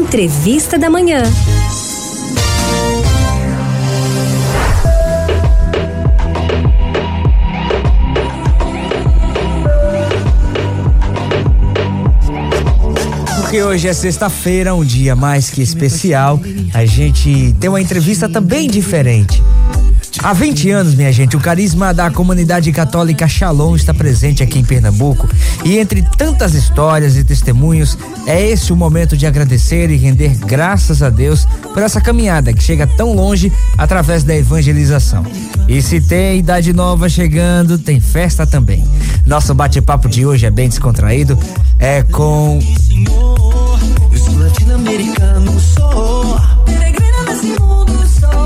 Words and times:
Entrevista 0.00 0.78
da 0.78 0.88
Manhã. 0.88 1.22
porque 13.36 13.64
hoje 13.64 13.88
é 13.88 13.92
sexta-feira, 13.92 14.74
um 14.76 14.84
dia 14.84 15.16
mais 15.16 15.50
que 15.50 15.60
especial. 15.60 16.40
A 16.72 16.84
gente 16.84 17.52
tem 17.58 17.68
uma 17.68 17.80
entrevista 17.80 18.28
também 18.28 18.68
diferente. 18.68 19.42
Há 20.22 20.34
20 20.34 20.70
anos, 20.70 20.94
minha 20.94 21.10
gente, 21.10 21.34
o 21.34 21.40
carisma 21.40 21.94
da 21.94 22.10
comunidade 22.10 22.70
católica 22.72 23.26
Shalom 23.26 23.74
está 23.74 23.94
presente 23.94 24.42
aqui 24.42 24.58
em 24.58 24.64
Pernambuco. 24.64 25.26
E 25.64 25.78
entre 25.78 26.02
tantas 26.02 26.52
histórias 26.52 27.16
e 27.16 27.24
testemunhos, 27.24 27.96
é 28.26 28.46
esse 28.50 28.70
o 28.70 28.76
momento 28.76 29.16
de 29.16 29.26
agradecer 29.26 29.90
e 29.90 29.96
render 29.96 30.36
graças 30.36 31.02
a 31.02 31.08
Deus 31.08 31.46
por 31.72 31.82
essa 31.82 32.02
caminhada 32.02 32.52
que 32.52 32.62
chega 32.62 32.86
tão 32.86 33.14
longe 33.14 33.50
através 33.78 34.22
da 34.22 34.36
evangelização. 34.36 35.24
E 35.66 35.80
se 35.80 36.02
tem 36.02 36.38
idade 36.38 36.74
nova 36.74 37.08
chegando, 37.08 37.78
tem 37.78 37.98
festa 37.98 38.46
também. 38.46 38.84
Nosso 39.24 39.54
bate-papo 39.54 40.06
de 40.06 40.26
hoje 40.26 40.44
é 40.44 40.50
bem 40.50 40.68
descontraído, 40.68 41.38
é 41.78 42.02
com 42.02 42.58
latino-americano 44.36 45.58
sou. 45.60 46.19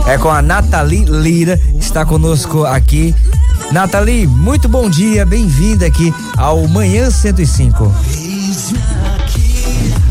É 0.06 0.18
com 0.18 0.28
a 0.28 0.42
Nathalie 0.42 1.04
Lira, 1.04 1.58
está 1.78 2.04
conosco 2.04 2.64
aqui. 2.64 3.14
Nathalie, 3.72 4.26
muito 4.26 4.68
bom 4.68 4.88
dia, 4.90 5.24
bem-vinda 5.24 5.86
aqui 5.86 6.12
ao 6.36 6.66
Manhã 6.68 7.10
105. 7.10 7.92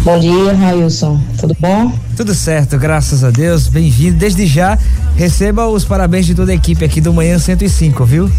Bom 0.04 0.20
dia, 0.20 0.54
Railson. 0.54 1.22
Tudo 1.40 1.56
bom? 1.60 1.94
Tudo 2.18 2.34
certo, 2.34 2.78
graças 2.78 3.24
a 3.24 3.30
Deus. 3.30 3.68
Bem-vindo. 3.68 4.18
Desde 4.18 4.46
já, 4.46 4.78
receba 5.16 5.68
os 5.68 5.86
parabéns 5.86 6.26
de 6.26 6.36
toda 6.36 6.52
a 6.52 6.56
equipe 6.56 6.84
aqui 6.84 7.00
do 7.00 7.14
Manhã 7.14 7.38
105, 7.38 8.04
viu? 8.06 8.32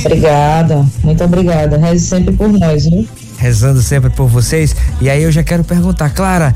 Obrigada, 0.00 0.86
muito 1.02 1.22
obrigada. 1.24 1.76
Reze 1.76 2.06
sempre 2.06 2.34
por 2.34 2.48
nós, 2.48 2.84
viu? 2.86 3.06
rezando 3.42 3.82
sempre 3.82 4.08
por 4.08 4.28
vocês. 4.28 4.74
E 5.00 5.10
aí 5.10 5.24
eu 5.24 5.32
já 5.32 5.42
quero 5.42 5.64
perguntar, 5.64 6.10
Clara, 6.10 6.54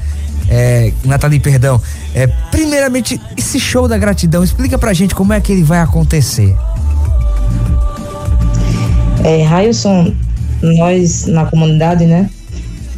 é, 0.48 0.92
Nathalie, 1.04 1.40
perdão, 1.40 1.82
é, 2.16 2.26
primeiramente, 2.50 3.20
esse 3.36 3.60
show 3.60 3.86
da 3.86 3.98
gratidão, 3.98 4.42
explica 4.42 4.78
pra 4.78 4.94
gente 4.94 5.14
como 5.14 5.34
é 5.34 5.40
que 5.40 5.52
ele 5.52 5.62
vai 5.62 5.80
acontecer. 5.80 6.56
É, 9.22 9.42
Railson, 9.42 10.14
nós 10.62 11.26
na 11.26 11.44
comunidade, 11.44 12.06
né, 12.06 12.30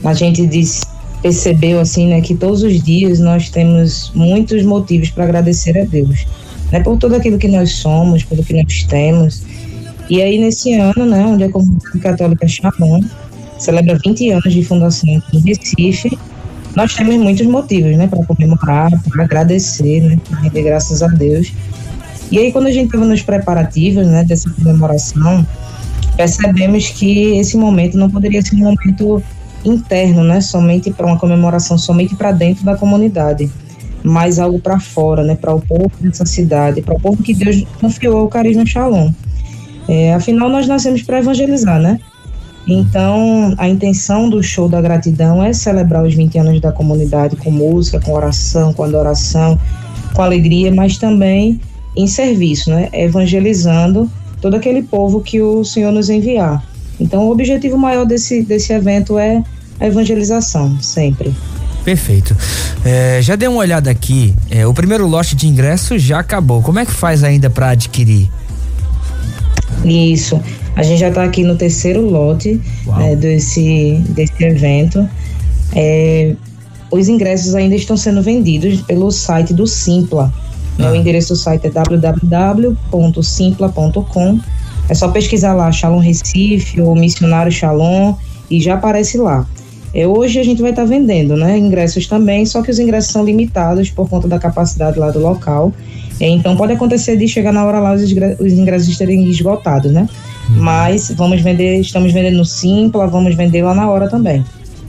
a 0.04 0.14
gente 0.14 0.46
diz, 0.46 0.82
percebeu 1.20 1.80
assim, 1.80 2.06
né, 2.06 2.20
que 2.20 2.32
todos 2.32 2.62
os 2.62 2.80
dias 2.80 3.18
nós 3.18 3.50
temos 3.50 4.12
muitos 4.14 4.62
motivos 4.62 5.10
para 5.10 5.24
agradecer 5.24 5.76
a 5.76 5.84
Deus, 5.84 6.24
né, 6.70 6.78
por 6.78 6.96
tudo 6.96 7.16
aquilo 7.16 7.38
que 7.38 7.48
nós 7.48 7.72
somos, 7.72 8.22
tudo 8.22 8.44
que 8.44 8.54
nós 8.54 8.84
temos. 8.84 9.42
E 10.08 10.22
aí 10.22 10.38
nesse 10.38 10.74
ano, 10.74 11.04
né, 11.04 11.26
onde 11.26 11.42
a 11.42 11.50
comunidade 11.50 11.98
católica 11.98 12.46
chamou, 12.46 13.02
celebra 13.58 13.98
20 13.98 14.30
anos 14.30 14.52
de 14.52 14.62
fundação 14.62 15.08
em 15.32 15.40
Recife. 15.40 16.16
Nós 16.78 16.94
temos 16.94 17.16
muitos 17.16 17.44
motivos, 17.44 17.96
né, 17.96 18.06
para 18.06 18.24
comemorar, 18.24 18.88
para 19.10 19.24
agradecer, 19.24 20.00
né, 20.00 20.16
para 20.28 20.38
render 20.38 20.62
graças 20.62 21.02
a 21.02 21.08
Deus. 21.08 21.52
E 22.30 22.38
aí, 22.38 22.52
quando 22.52 22.68
a 22.68 22.70
gente 22.70 22.86
estava 22.86 23.04
nos 23.04 23.20
preparativos, 23.20 24.06
né, 24.06 24.22
dessa 24.22 24.48
comemoração, 24.48 25.44
percebemos 26.16 26.90
que 26.90 27.36
esse 27.36 27.56
momento 27.56 27.98
não 27.98 28.08
poderia 28.08 28.40
ser 28.42 28.54
um 28.54 28.58
momento 28.60 29.20
interno, 29.64 30.22
né, 30.22 30.40
somente 30.40 30.92
para 30.92 31.04
uma 31.04 31.18
comemoração, 31.18 31.76
somente 31.76 32.14
para 32.14 32.30
dentro 32.30 32.64
da 32.64 32.76
comunidade, 32.76 33.50
mas 34.04 34.38
algo 34.38 34.60
para 34.60 34.78
fora, 34.78 35.24
né, 35.24 35.34
para 35.34 35.52
o 35.52 35.60
povo 35.60 35.90
dessa 35.98 36.24
cidade, 36.24 36.80
para 36.80 36.94
o 36.94 37.00
povo 37.00 37.20
que 37.24 37.34
Deus 37.34 37.64
confiou 37.80 38.24
o 38.24 38.28
carisma 38.28 38.64
Shalom. 38.64 39.10
É, 39.88 40.14
afinal, 40.14 40.48
nós 40.48 40.68
nascemos 40.68 41.02
para 41.02 41.18
evangelizar, 41.18 41.80
né? 41.80 41.98
Então, 42.68 43.54
a 43.56 43.66
intenção 43.66 44.28
do 44.28 44.42
show 44.42 44.68
da 44.68 44.80
gratidão 44.80 45.42
é 45.42 45.54
celebrar 45.54 46.04
os 46.04 46.14
20 46.14 46.38
anos 46.38 46.60
da 46.60 46.70
comunidade 46.70 47.34
com 47.36 47.50
música, 47.50 47.98
com 47.98 48.12
oração, 48.12 48.74
com 48.74 48.84
adoração, 48.84 49.58
com 50.12 50.20
alegria, 50.20 50.72
mas 50.74 50.98
também 50.98 51.58
em 51.96 52.06
serviço, 52.06 52.70
né? 52.70 52.90
Evangelizando 52.92 54.10
todo 54.40 54.54
aquele 54.54 54.82
povo 54.82 55.22
que 55.22 55.40
o 55.40 55.64
Senhor 55.64 55.90
nos 55.90 56.10
enviar. 56.10 56.62
Então, 57.00 57.26
o 57.26 57.30
objetivo 57.30 57.78
maior 57.78 58.04
desse, 58.04 58.42
desse 58.42 58.72
evento 58.72 59.18
é 59.18 59.42
a 59.80 59.86
evangelização, 59.86 60.78
sempre. 60.82 61.34
Perfeito. 61.84 62.36
É, 62.84 63.20
já 63.22 63.34
dei 63.34 63.48
uma 63.48 63.60
olhada 63.60 63.90
aqui. 63.90 64.34
É, 64.50 64.66
o 64.66 64.74
primeiro 64.74 65.06
lote 65.06 65.34
de 65.34 65.48
ingressos 65.48 66.02
já 66.02 66.18
acabou. 66.18 66.60
Como 66.60 66.78
é 66.78 66.84
que 66.84 66.92
faz 66.92 67.24
ainda 67.24 67.48
para 67.48 67.70
adquirir? 67.70 68.28
Isso. 69.84 70.38
A 70.78 70.82
gente 70.84 71.00
já 71.00 71.08
está 71.08 71.24
aqui 71.24 71.42
no 71.42 71.56
terceiro 71.56 72.08
lote 72.08 72.60
né, 72.86 73.16
desse, 73.16 74.00
desse 74.10 74.44
evento. 74.44 75.08
É, 75.74 76.36
os 76.88 77.08
ingressos 77.08 77.56
ainda 77.56 77.74
estão 77.74 77.96
sendo 77.96 78.22
vendidos 78.22 78.80
pelo 78.82 79.10
site 79.10 79.52
do 79.52 79.66
Simpla. 79.66 80.32
Ah. 80.78 80.92
O 80.92 80.94
endereço 80.94 81.30
do 81.30 81.36
site 81.36 81.66
é 81.66 81.70
www.simpla.com. 81.70 84.40
É 84.88 84.94
só 84.94 85.08
pesquisar 85.08 85.54
lá 85.54 85.72
Shalom 85.72 85.98
Recife 85.98 86.80
ou 86.80 86.94
Missionário 86.94 87.50
Shalom 87.50 88.14
e 88.48 88.60
já 88.60 88.74
aparece 88.74 89.18
lá. 89.18 89.44
É, 89.92 90.06
hoje 90.06 90.38
a 90.38 90.44
gente 90.44 90.62
vai 90.62 90.70
estar 90.70 90.82
tá 90.82 90.88
vendendo 90.88 91.36
né, 91.36 91.58
ingressos 91.58 92.06
também, 92.06 92.46
só 92.46 92.62
que 92.62 92.70
os 92.70 92.78
ingressos 92.78 93.10
são 93.10 93.24
limitados 93.24 93.90
por 93.90 94.08
conta 94.08 94.28
da 94.28 94.38
capacidade 94.38 94.96
lá 94.96 95.10
do 95.10 95.18
local. 95.18 95.72
É, 96.20 96.28
então 96.28 96.56
pode 96.56 96.72
acontecer 96.72 97.16
de 97.16 97.26
chegar 97.26 97.52
na 97.52 97.64
hora 97.64 97.80
lá 97.80 97.94
os, 97.94 98.02
os 98.02 98.52
ingressos 98.52 98.88
estarem 98.88 99.28
esgotados, 99.28 99.90
né? 99.90 100.08
Mas 100.48 101.12
vamos 101.16 101.40
vender, 101.40 101.80
estamos 101.80 102.12
vendendo 102.12 102.38
no 102.38 102.44
Simpla, 102.44 103.06
vamos 103.06 103.34
vender 103.34 103.62
lá 103.62 103.74
na 103.74 103.88
hora 103.88 104.08
também. 104.08 104.44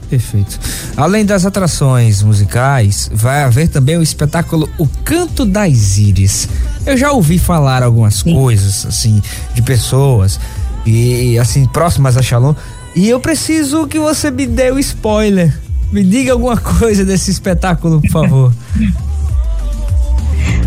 Perfeito. 0.08 0.58
Além 0.96 1.24
das 1.24 1.46
atrações 1.46 2.20
musicais, 2.22 3.08
vai 3.14 3.44
haver 3.44 3.68
também 3.68 3.96
o 3.96 4.02
espetáculo 4.02 4.68
O 4.76 4.88
Canto 5.04 5.44
das 5.44 5.98
Íris. 5.98 6.48
Eu 6.84 6.96
já 6.96 7.12
ouvi 7.12 7.38
falar 7.38 7.84
algumas 7.84 8.16
Sim. 8.16 8.34
coisas, 8.34 8.84
assim, 8.86 9.22
de 9.54 9.62
pessoas 9.62 10.40
e 10.84 11.38
assim, 11.38 11.64
próximas 11.66 12.16
a 12.16 12.22
Shalom. 12.22 12.54
E 12.96 13.08
eu 13.08 13.20
preciso 13.20 13.86
que 13.86 14.00
você 14.00 14.32
me 14.32 14.46
dê 14.46 14.72
o 14.72 14.78
spoiler. 14.80 15.56
Me 15.92 16.02
diga 16.02 16.32
alguma 16.32 16.56
coisa 16.56 17.04
desse 17.04 17.30
espetáculo, 17.30 18.00
por 18.00 18.10
favor. 18.10 18.52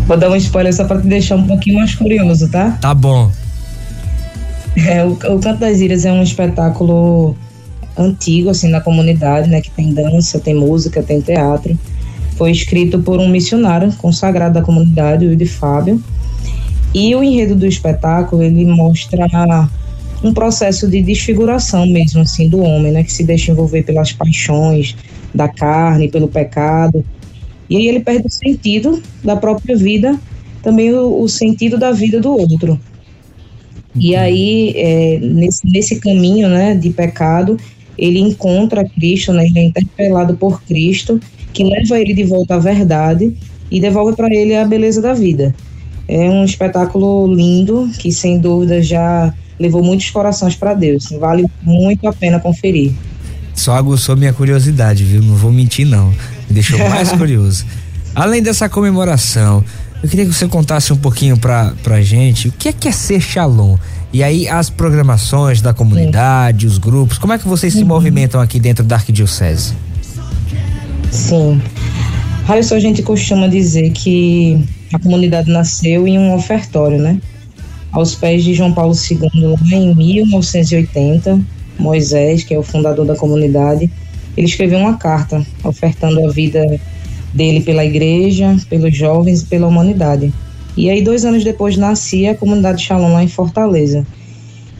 Vou 0.06 0.16
dar 0.16 0.30
um 0.30 0.36
spoiler 0.36 0.72
só 0.74 0.84
para 0.84 1.00
te 1.00 1.06
deixar 1.06 1.36
um 1.36 1.46
pouquinho 1.46 1.78
mais 1.78 1.94
curioso, 1.94 2.48
tá? 2.48 2.78
Tá 2.80 2.94
bom. 2.94 3.30
É, 4.76 5.04
o, 5.04 5.12
o 5.12 5.40
Canto 5.40 5.60
das 5.60 5.80
Ilhas 5.80 6.04
é 6.04 6.12
um 6.12 6.22
espetáculo 6.22 7.36
antigo, 7.96 8.50
assim, 8.50 8.68
na 8.68 8.80
comunidade, 8.80 9.48
né? 9.48 9.60
Que 9.60 9.70
tem 9.70 9.92
dança, 9.92 10.40
tem 10.40 10.54
música, 10.54 11.02
tem 11.02 11.20
teatro. 11.20 11.78
Foi 12.36 12.50
escrito 12.50 12.98
por 12.98 13.20
um 13.20 13.28
missionário 13.28 13.92
consagrado 13.96 14.54
da 14.54 14.62
comunidade, 14.62 15.26
o 15.26 15.36
de 15.36 15.46
Fábio. 15.46 16.02
E 16.92 17.14
o 17.14 17.22
enredo 17.22 17.54
do 17.54 17.66
espetáculo, 17.66 18.42
ele 18.42 18.64
mostra 18.66 19.68
um 20.22 20.32
processo 20.32 20.88
de 20.88 21.02
desfiguração 21.02 21.86
mesmo, 21.86 22.22
assim, 22.22 22.48
do 22.48 22.60
homem, 22.60 22.92
né? 22.92 23.04
Que 23.04 23.12
se 23.12 23.22
deixa 23.22 23.52
envolver 23.52 23.82
pelas 23.82 24.12
paixões 24.12 24.96
da 25.34 25.48
carne, 25.48 26.08
pelo 26.08 26.28
pecado. 26.28 27.04
E 27.68 27.76
aí 27.76 27.86
ele 27.86 28.00
perde 28.00 28.26
o 28.26 28.30
sentido 28.30 29.02
da 29.22 29.36
própria 29.36 29.76
vida, 29.76 30.18
também 30.62 30.92
o, 30.92 31.22
o 31.22 31.28
sentido 31.28 31.78
da 31.78 31.92
vida 31.92 32.20
do 32.20 32.32
outro. 32.32 32.78
E 33.94 34.16
aí, 34.16 34.72
é, 34.76 35.18
nesse, 35.20 35.60
nesse 35.66 36.00
caminho 36.00 36.48
né, 36.48 36.74
de 36.74 36.90
pecado, 36.90 37.56
ele 37.96 38.18
encontra 38.18 38.84
Cristo, 38.84 39.32
né, 39.32 39.46
ele 39.46 39.58
é 39.58 39.64
interpelado 39.64 40.36
por 40.36 40.62
Cristo, 40.62 41.20
que 41.52 41.62
leva 41.62 41.98
ele 41.98 42.12
de 42.12 42.24
volta 42.24 42.56
à 42.56 42.58
verdade 42.58 43.34
e 43.70 43.80
devolve 43.80 44.16
para 44.16 44.34
ele 44.34 44.54
a 44.56 44.64
beleza 44.64 45.00
da 45.00 45.14
vida. 45.14 45.54
É 46.08 46.28
um 46.28 46.44
espetáculo 46.44 47.32
lindo 47.32 47.88
que, 47.98 48.12
sem 48.12 48.38
dúvida, 48.38 48.82
já 48.82 49.32
levou 49.58 49.82
muitos 49.82 50.10
corações 50.10 50.54
para 50.54 50.74
Deus. 50.74 51.08
Vale 51.18 51.46
muito 51.62 52.06
a 52.06 52.12
pena 52.12 52.40
conferir. 52.40 52.92
Só 53.54 53.74
aguçou 53.74 54.16
minha 54.16 54.32
curiosidade, 54.32 55.04
viu? 55.04 55.22
Não 55.22 55.36
vou 55.36 55.52
mentir, 55.52 55.86
não. 55.86 56.10
Me 56.10 56.54
deixou 56.54 56.78
mais 56.90 57.10
curioso. 57.12 57.64
Além 58.14 58.42
dessa 58.42 58.68
comemoração, 58.68 59.64
eu 60.04 60.08
queria 60.10 60.26
que 60.26 60.34
você 60.34 60.46
contasse 60.46 60.92
um 60.92 60.98
pouquinho 60.98 61.34
pra, 61.34 61.72
pra 61.82 62.02
gente 62.02 62.48
o 62.48 62.52
que 62.52 62.68
é 62.68 62.72
que 62.74 62.88
é 62.88 62.92
ser 62.92 63.22
Shalom. 63.22 63.78
E 64.12 64.22
aí 64.22 64.46
as 64.46 64.68
programações 64.68 65.62
da 65.62 65.72
comunidade, 65.72 66.60
Sim. 66.60 66.66
os 66.66 66.76
grupos, 66.76 67.16
como 67.16 67.32
é 67.32 67.38
que 67.38 67.48
vocês 67.48 67.72
uhum. 67.72 67.80
se 67.80 67.86
movimentam 67.86 68.38
aqui 68.38 68.60
dentro 68.60 68.84
da 68.84 68.96
Arquidiocese? 68.96 69.72
Sim. 71.10 71.58
Harrison, 72.46 72.74
a 72.74 72.80
gente 72.80 73.02
costuma 73.02 73.46
dizer 73.46 73.92
que 73.92 74.62
a 74.92 74.98
comunidade 74.98 75.50
nasceu 75.50 76.06
em 76.06 76.18
um 76.18 76.34
ofertório, 76.34 76.98
né? 76.98 77.18
Aos 77.90 78.14
pés 78.14 78.44
de 78.44 78.52
João 78.52 78.74
Paulo 78.74 78.92
II, 78.94 79.18
lá 79.70 79.78
em 79.78 79.94
1980, 79.94 81.40
Moisés, 81.78 82.44
que 82.44 82.52
é 82.52 82.58
o 82.58 82.62
fundador 82.62 83.06
da 83.06 83.16
comunidade, 83.16 83.90
ele 84.36 84.46
escreveu 84.46 84.80
uma 84.80 84.98
carta 84.98 85.42
ofertando 85.64 86.22
a 86.26 86.30
vida 86.30 86.60
dele 87.34 87.60
pela 87.60 87.84
igreja, 87.84 88.56
pelos 88.70 88.96
jovens 88.96 89.42
pela 89.42 89.66
humanidade. 89.66 90.32
E 90.76 90.88
aí, 90.88 91.02
dois 91.02 91.24
anos 91.24 91.44
depois, 91.44 91.76
nascia 91.76 92.32
a 92.32 92.34
comunidade 92.34 92.82
Shalom 92.82 93.12
lá 93.12 93.22
em 93.22 93.28
Fortaleza. 93.28 94.06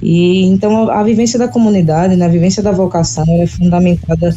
E 0.02 0.42
então 0.44 0.90
a, 0.90 1.00
a 1.00 1.02
vivência 1.02 1.38
da 1.38 1.48
comunidade, 1.48 2.14
né, 2.14 2.26
a 2.26 2.28
vivência 2.28 2.62
da 2.62 2.72
vocação, 2.72 3.24
é 3.40 3.46
fundamentada 3.46 4.36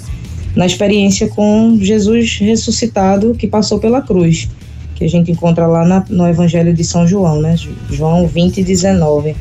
na 0.56 0.66
experiência 0.66 1.28
com 1.28 1.78
Jesus 1.80 2.38
ressuscitado 2.40 3.34
que 3.34 3.48
passou 3.48 3.78
pela 3.78 4.02
cruz, 4.02 4.48
que 4.96 5.04
a 5.04 5.10
gente 5.10 5.30
encontra 5.32 5.68
lá 5.68 5.86
na, 5.86 6.06
no 6.10 6.28
Evangelho 6.28 6.74
de 6.74 6.84
São 6.84 7.06
João, 7.06 7.42
né, 7.42 7.56
João 7.92 8.26
20, 8.28 8.64
19, 8.64 9.36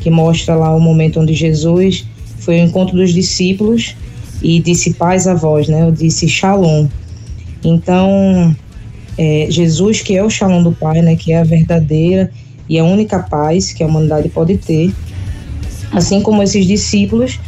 que 0.00 0.10
mostra 0.10 0.54
lá 0.54 0.74
o 0.74 0.80
momento 0.80 1.20
onde 1.20 1.34
Jesus 1.34 2.06
foi 2.38 2.58
ao 2.58 2.66
encontro 2.66 2.96
dos 2.96 3.12
discípulos 3.12 3.94
e 4.42 4.60
disse 4.60 4.94
paz 4.94 5.28
a 5.28 5.34
vós, 5.34 5.68
né, 5.68 5.82
eu 5.82 5.92
disse 5.92 6.26
shalom. 6.26 6.86
Então, 7.64 8.54
é, 9.18 9.46
Jesus, 9.50 10.00
que 10.00 10.16
é 10.16 10.24
o 10.24 10.30
shalom 10.30 10.62
do 10.62 10.72
Pai, 10.72 11.02
né, 11.02 11.16
que 11.16 11.32
é 11.32 11.40
a 11.40 11.44
verdadeira 11.44 12.30
e 12.68 12.78
a 12.78 12.84
única 12.84 13.18
paz 13.18 13.72
que 13.72 13.82
a 13.82 13.86
humanidade 13.86 14.28
pode 14.28 14.56
ter, 14.56 14.94
assim 15.92 16.22
como 16.22 16.42
esses 16.42 16.66
discípulos 16.66 17.38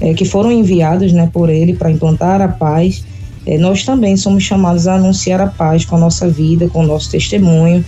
é, 0.00 0.12
que 0.12 0.24
foram 0.24 0.50
enviados 0.50 1.12
né, 1.12 1.30
por 1.32 1.48
ele 1.48 1.74
para 1.74 1.90
implantar 1.90 2.42
a 2.42 2.48
paz, 2.48 3.04
é, 3.46 3.56
nós 3.58 3.84
também 3.84 4.16
somos 4.16 4.42
chamados 4.42 4.86
a 4.86 4.94
anunciar 4.94 5.40
a 5.40 5.46
paz 5.46 5.84
com 5.84 5.96
a 5.96 5.98
nossa 5.98 6.28
vida, 6.28 6.68
com 6.68 6.80
o 6.80 6.86
nosso 6.86 7.10
testemunho. 7.10 7.84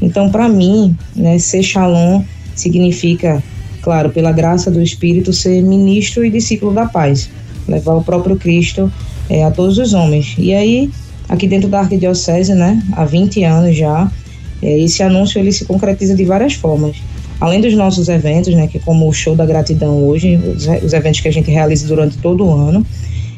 Então, 0.00 0.30
para 0.30 0.48
mim, 0.48 0.96
né, 1.16 1.38
ser 1.38 1.62
shalom 1.62 2.22
significa, 2.54 3.42
claro, 3.82 4.10
pela 4.10 4.32
graça 4.32 4.70
do 4.70 4.80
Espírito, 4.80 5.32
ser 5.32 5.62
ministro 5.62 6.24
e 6.24 6.30
discípulo 6.30 6.72
da 6.72 6.86
paz, 6.86 7.28
levar 7.66 7.94
o 7.94 8.04
próprio 8.04 8.36
Cristo 8.36 8.92
é, 9.28 9.44
a 9.44 9.50
todos 9.50 9.78
os 9.78 9.94
homens. 9.94 10.34
E 10.38 10.54
aí, 10.54 10.90
aqui 11.28 11.46
dentro 11.46 11.68
da 11.68 11.80
Arquidiocese, 11.80 12.54
né, 12.54 12.82
há 12.92 13.04
20 13.04 13.42
anos 13.44 13.76
já, 13.76 14.10
esse 14.62 15.02
anúncio 15.02 15.38
ele 15.38 15.52
se 15.52 15.64
concretiza 15.64 16.14
de 16.14 16.24
várias 16.24 16.54
formas. 16.54 16.96
Além 17.40 17.60
dos 17.60 17.74
nossos 17.74 18.08
eventos, 18.08 18.54
né, 18.54 18.66
que 18.66 18.78
é 18.78 18.80
como 18.80 19.08
o 19.08 19.12
show 19.12 19.34
da 19.34 19.44
gratidão 19.44 20.02
hoje, 20.04 20.36
os, 20.36 20.66
os 20.82 20.92
eventos 20.92 21.20
que 21.20 21.28
a 21.28 21.32
gente 21.32 21.50
realiza 21.50 21.86
durante 21.86 22.16
todo 22.18 22.44
o 22.44 22.52
ano, 22.54 22.86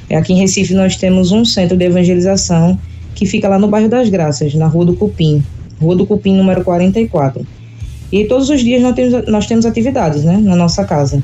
é, 0.09 0.17
aqui 0.17 0.33
em 0.33 0.39
Recife 0.39 0.75
nós 0.75 0.97
temos 0.97 1.33
um 1.33 1.45
centro 1.45 1.77
de 1.77 1.85
evangelização 1.85 2.79
que 3.15 3.27
fica 3.27 3.49
lá 3.49 3.59
no 3.59 3.67
bairro 3.67 3.89
das 3.89 4.09
Graças, 4.09 4.55
na 4.55 4.67
Rua 4.67 4.85
do 4.85 4.95
Cupim, 4.95 5.43
Rua 5.81 5.97
do 5.97 6.07
Cupim 6.07 6.37
número 6.37 6.63
44. 6.63 7.45
E 8.13 8.25
todos 8.25 8.49
os 8.51 8.61
dias 8.63 8.81
nós 8.81 8.95
temos, 8.95 9.27
nós 9.27 9.47
temos 9.47 9.67
atividades, 9.67 10.23
né, 10.23 10.37
na 10.37 10.55
nossa 10.55 10.85
casa. 10.85 11.23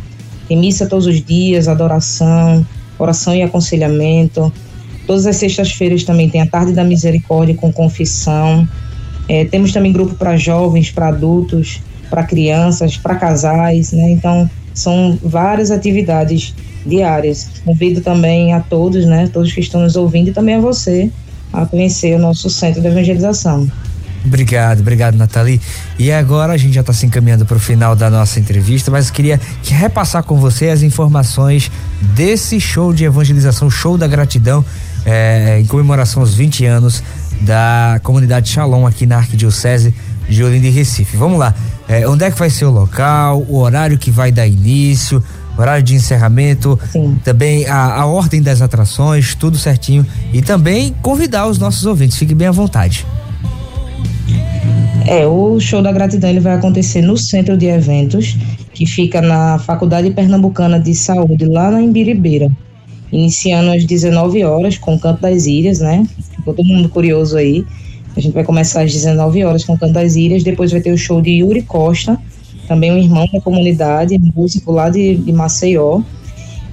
Tem 0.49 0.57
missa 0.57 0.87
todos 0.87 1.07
os 1.07 1.23
dias, 1.23 1.69
adoração, 1.69 2.67
oração 2.99 3.35
e 3.35 3.43
aconselhamento. 3.43 4.53
Todas 5.07 5.27
as 5.27 5.37
sextas-feiras 5.37 6.05
também 6.05 6.29
tem 6.29 6.41
a 6.41 6.47
Tarde 6.47 6.73
da 6.73 6.85
Misericórdia 6.85 7.55
com 7.55 7.73
confissão. 7.73 8.69
É, 9.29 9.45
temos 9.45 9.73
também 9.73 9.93
grupo 9.93 10.15
para 10.15 10.37
jovens, 10.37 10.91
para 10.91 11.09
adultos, 11.09 11.81
para 12.09 12.25
crianças, 12.25 12.97
para 12.97 13.17
casais, 13.17 13.93
né? 13.93 14.11
Então, 14.11 14.49
são 14.75 15.19
várias 15.23 15.71
atividades 15.71 16.55
diárias. 16.87 17.49
Convido 17.65 18.01
também 18.01 18.53
a 18.53 18.61
todos, 18.61 19.07
né, 19.07 19.29
todos 19.33 19.53
que 19.53 19.61
estão 19.61 19.83
nos 19.83 19.97
ouvindo 19.97 20.29
e 20.29 20.33
também 20.33 20.57
a 20.57 20.61
você 20.61 21.11
a 21.53 21.67
conhecer 21.67 22.15
o 22.17 22.19
nosso 22.19 22.49
centro 22.49 22.81
de 22.81 22.89
evangelização. 22.89 23.71
Obrigado, 24.25 24.81
obrigado, 24.81 25.17
Nathalie. 25.17 25.61
E 25.99 26.13
agora 26.13 26.53
a 26.53 26.57
gente 26.57 26.75
já 26.75 26.81
está 26.81 26.93
se 26.93 27.05
encaminhando 27.05 27.45
para 27.45 27.57
o 27.57 27.61
final 27.61 27.97
da 27.97 28.09
nossa 28.09 28.39
entrevista, 28.39 28.91
mas 28.91 29.11
queria 29.11 29.39
que 29.63 29.75
repassar 29.75 30.23
com 30.23 30.37
você 30.37 30.69
as 30.69 30.83
informações 30.83 31.71
desse 32.15 32.61
show 32.61 32.93
de 32.93 33.05
evangelização, 33.05 33.69
show 33.69 33.99
da 33.99 34.07
gratidão, 34.07 34.65
é, 35.05 35.61
em 35.61 35.67
comemoração 35.67 36.23
aos 36.23 36.35
20 36.35 36.65
anos 36.65 37.03
da 37.41 38.01
comunidade 38.03 38.49
Shalom 38.49 38.87
aqui 38.87 39.07
na 39.07 39.17
Arquidiocese 39.17 39.95
de 40.29 40.43
Olinda 40.43 40.67
e 40.67 40.71
Recife. 40.71 41.17
Vamos 41.17 41.39
lá. 41.39 41.55
É, 41.89 42.09
onde 42.09 42.25
é 42.25 42.31
que 42.31 42.39
vai 42.39 42.49
ser 42.49 42.65
o 42.65 42.71
local, 42.71 43.45
o 43.49 43.59
horário 43.59 43.99
que 43.99 44.11
vai 44.11 44.31
dar 44.31 44.47
início, 44.47 45.23
horário 45.59 45.83
de 45.83 45.95
encerramento, 45.95 46.79
Sim. 46.91 47.19
também 47.25 47.67
a, 47.67 47.95
a 47.95 48.07
ordem 48.07 48.41
das 48.41 48.63
atrações, 48.63 49.35
tudo 49.35 49.59
certinho. 49.59 50.07
E 50.33 50.41
também 50.41 50.95
convidar 51.03 51.47
os 51.47 51.59
nossos 51.59 51.85
ouvintes, 51.85 52.17
fique 52.17 52.35
bem 52.35 52.49
à 52.49 52.53
vontade. 52.53 53.05
É, 55.07 55.27
o 55.27 55.59
show 55.59 55.83
da 55.83 55.91
gratidão 55.91 56.31
ele 56.31 56.41
vai 56.41 56.55
acontecer 56.55 57.03
no 57.03 57.17
centro 57.17 57.57
de 57.57 57.67
eventos, 57.67 58.37
que 58.73 58.87
fica 58.87 59.21
na 59.21 59.59
Faculdade 59.59 60.11
Pernambucana 60.11 60.79
de 60.79 60.95
Saúde, 60.95 61.45
lá 61.45 61.71
na 61.71 61.83
Imbiribeira. 61.83 62.51
Iniciando 63.13 63.71
às 63.73 63.85
19 63.85 64.43
horas 64.43 64.79
com 64.79 64.95
o 64.95 64.99
Canto 64.99 65.21
das 65.21 65.47
Ilhas, 65.47 65.81
né? 65.81 66.07
Ficou 66.35 66.55
todo 66.55 66.67
mundo 66.67 66.89
curioso 66.89 67.37
aí. 67.37 67.65
A 68.17 68.21
gente 68.21 68.33
vai 68.33 68.43
começar 68.43 68.83
às 68.83 68.93
19 68.93 69.45
horas 69.45 69.65
com 69.65 69.79
Canto 69.79 69.93
das 69.93 70.17
Ilhas, 70.17 70.43
depois 70.43 70.73
vai 70.73 70.81
ter 70.81 70.93
o 70.93 70.99
show 70.99 71.21
de 71.21 71.31
Yuri 71.31 71.63
Costa, 71.63 72.19
também 72.67 72.91
um 72.91 72.99
irmão 72.99 73.29
da 73.33 73.41
comunidade, 73.41 74.19
músico 74.35 74.73
lá 74.73 74.89
de, 74.89 75.17
de 75.17 75.33
Maceió. 75.33 76.01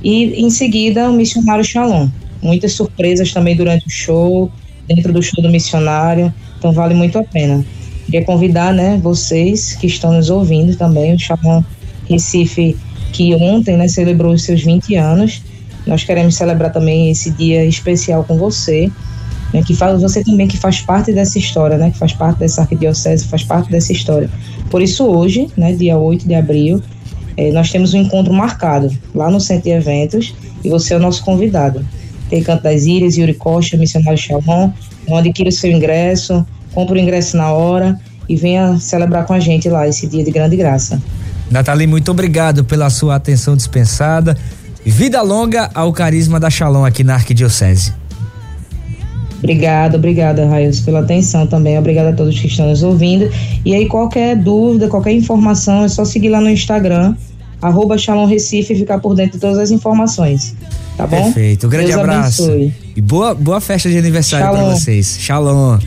E 0.04 0.42
em 0.42 0.50
seguida 0.50 1.10
o 1.10 1.14
Missionário 1.14 1.64
Shalom. 1.64 2.08
Muitas 2.42 2.74
surpresas 2.74 3.34
também 3.34 3.56
durante 3.56 3.86
o 3.86 3.90
show, 3.90 4.50
dentro 4.88 5.14
do 5.14 5.22
show 5.22 5.42
do 5.44 5.50
missionário, 5.50 6.34
então 6.58 6.72
vale 6.72 6.94
muito 6.96 7.18
a 7.20 7.24
pena. 7.24 7.64
Queria 8.06 8.24
convidar 8.26 8.74
né, 8.74 9.00
vocês 9.02 9.74
que 9.74 9.86
estão 9.86 10.14
nos 10.14 10.30
ouvindo 10.30 10.76
também, 10.76 11.14
o 11.14 11.20
Shalom 11.20 11.62
Recife, 12.10 12.76
que 13.14 13.36
ontem 13.36 13.78
né, 13.78 13.88
celebrou 13.88 14.34
os 14.34 14.44
seus 14.44 14.64
20 14.64 14.96
anos. 14.96 15.44
Nós 15.86 16.04
queremos 16.04 16.36
celebrar 16.36 16.72
também 16.72 17.10
esse 17.10 17.32
dia 17.32 17.66
especial 17.66 18.24
com 18.24 18.38
você 18.38 18.92
né, 19.54 19.64
que 19.64 19.76
faz 19.76 20.02
você 20.02 20.24
também 20.24 20.48
que 20.48 20.58
faz 20.58 20.82
parte 20.82 21.12
dessa 21.12 21.38
história, 21.38 21.78
né, 21.78 21.92
que 21.92 21.98
faz 21.98 22.14
parte 22.14 22.40
dessa 22.40 22.62
arquidiocese, 22.62 23.26
faz 23.26 23.44
parte 23.44 23.70
dessa 23.72 23.92
história. 23.92 24.30
Por 24.70 24.82
isso 24.82 25.06
hoje, 25.06 25.50
né, 25.58 25.74
dia 25.74 25.98
8 25.98 26.28
de 26.28 26.36
abril, 26.36 26.82
eh, 27.36 27.52
nós 27.52 27.72
temos 27.72 27.94
um 27.94 27.98
encontro 27.98 28.34
marcado 28.34 28.92
lá 29.14 29.30
no 29.30 29.40
Centro 29.40 29.64
de 29.64 29.72
Eventos 29.72 30.34
e 30.64 30.70
você 30.70 30.94
é 30.94 30.98
o 30.98 31.00
nosso 31.00 31.24
convidado. 31.24 31.86
Tem 32.30 32.44
Canto 32.44 32.64
das 32.64 32.84
Ilhas, 32.84 33.18
Yuri 33.18 33.34
Costa, 33.34 33.76
Missionário 33.76 34.18
Chalmon, 34.18 34.72
então 35.04 35.18
adquira 35.18 35.50
o 35.50 35.52
seu 35.52 35.72
ingresso, 35.72 36.46
compre 36.74 37.00
o 37.00 37.02
ingresso 37.02 37.36
na 37.36 37.52
hora 37.52 38.00
e 38.28 38.36
venha 38.36 38.78
celebrar 38.78 39.26
com 39.26 39.34
a 39.34 39.40
gente 39.40 39.68
lá 39.68 39.88
esse 39.88 40.06
dia 40.06 40.24
de 40.24 40.30
grande 40.30 40.56
graça. 40.56 41.02
Nathalie, 41.50 41.88
muito 41.88 42.12
obrigado 42.12 42.64
pela 42.64 42.92
sua 42.92 43.16
atenção 43.16 43.56
dispensada. 43.56 44.38
Vida 44.86 45.22
longa 45.22 45.70
ao 45.74 45.92
carisma 45.92 46.40
da 46.40 46.50
Shalom 46.50 46.86
aqui 46.86 47.04
na 47.04 47.16
Arquidiocese. 47.16 47.94
Obrigada, 49.40 49.98
obrigada, 49.98 50.46
Raios, 50.46 50.82
pela 50.82 51.00
atenção 51.00 51.48
também. 51.48 51.78
Obrigada 51.78 52.10
a 52.10 52.14
todos 52.14 52.38
que 52.38 52.48
estão 52.48 52.68
nos 52.68 52.84
ouvindo. 52.84 53.30
E 53.66 53.74
aí, 53.74 53.88
qualquer 53.88 54.36
dúvida, 54.36 54.88
qualquer 54.88 55.14
informação, 55.14 55.86
é 55.86 55.88
só 55.88 56.04
seguir 56.04 56.30
lá 56.30 56.42
no 56.42 56.50
Instagram, 56.50 57.16
arroba 57.62 57.98
Shalom 57.98 58.26
Recife 58.26 58.74
e 58.74 58.76
ficar 58.76 59.00
por 59.00 59.16
dentro 59.16 59.34
de 59.34 59.40
todas 59.40 59.58
as 59.58 59.72
informações. 59.72 60.56
Tá 60.98 61.08
bom? 61.08 61.24
Perfeito. 61.24 61.68
Um 61.68 61.70
grande 61.70 61.88
Deus 61.88 62.00
abraço. 62.00 62.44
Abençoe. 62.44 62.74
E 62.96 63.02
boa, 63.02 63.34
boa 63.34 63.62
festa 63.62 63.90
de 63.90 63.98
aniversário 63.98 64.50
para 64.50 64.76
vocês. 64.76 65.18
Shalom. 65.20 65.80